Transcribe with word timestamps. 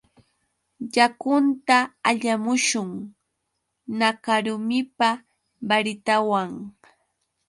Yakunta 0.95 1.77
allamushun. 2.09 2.89
Nakarumipa 3.99 5.09
baritawan 5.67 6.49